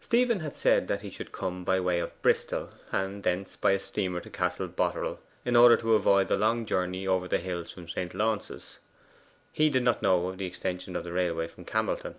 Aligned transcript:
Stephen 0.00 0.38
had 0.38 0.54
said 0.54 0.86
that 0.86 1.00
he 1.00 1.10
should 1.10 1.32
come 1.32 1.64
by 1.64 1.80
way 1.80 1.98
of 1.98 2.12
Bristol, 2.22 2.70
and 2.92 3.24
thence 3.24 3.56
by 3.56 3.72
a 3.72 3.80
steamer 3.80 4.20
to 4.20 4.30
Castle 4.30 4.68
Boterel, 4.68 5.18
in 5.44 5.56
order 5.56 5.76
to 5.78 5.96
avoid 5.96 6.28
the 6.28 6.36
long 6.38 6.64
journey 6.64 7.08
over 7.08 7.26
the 7.26 7.38
hills 7.38 7.72
from 7.72 7.88
St. 7.88 8.14
Launce's. 8.14 8.78
He 9.52 9.68
did 9.68 9.82
not 9.82 10.00
know 10.00 10.28
of 10.28 10.38
the 10.38 10.46
extension 10.46 10.94
of 10.94 11.02
the 11.02 11.12
railway 11.12 11.48
to 11.48 11.64
Camelton. 11.64 12.14